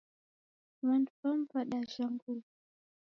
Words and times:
W'andu 0.85 1.11
w'amu 1.21 1.45
w'adajha 1.51 2.05
nguw'i 2.13 2.45